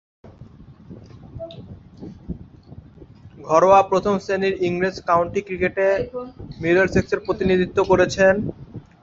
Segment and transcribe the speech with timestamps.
[3.47, 5.87] ঘরোয়া প্রথম-শ্রেণীর ইংরেজ কাউন্টি ক্রিকেটে
[6.61, 8.33] মিডলসেক্সের প্রতিনিধিত্ব করেছেন।